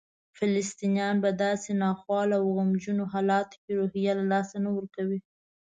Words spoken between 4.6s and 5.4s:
نه ورکوي.